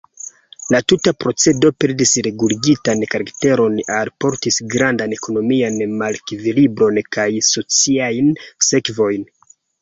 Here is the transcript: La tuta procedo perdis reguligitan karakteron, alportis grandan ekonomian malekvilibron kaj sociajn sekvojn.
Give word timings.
La 0.75 0.77
tuta 0.91 1.11
procedo 1.23 1.69
perdis 1.83 2.13
reguligitan 2.27 3.03
karakteron, 3.11 3.75
alportis 3.97 4.57
grandan 4.77 5.13
ekonomian 5.19 5.79
malekvilibron 6.01 6.99
kaj 7.19 7.29
sociajn 7.51 8.33
sekvojn. 8.71 9.31